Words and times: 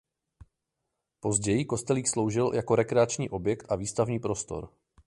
Později 1.19 1.65
kostelík 1.65 2.07
sloužil 2.07 2.51
jako 2.53 2.75
rekreační 2.75 3.29
objekt 3.29 3.65
a 3.71 3.75
výstavní 3.75 4.19
prostor. 4.19 4.69